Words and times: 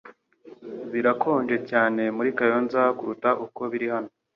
Birakonje 0.91 1.57
cyane 1.69 2.03
muri 2.17 2.29
Kayonza 2.37 2.81
kuruta 2.97 3.29
uko 3.45 3.61
biri 3.71 3.87
hano. 3.93 4.09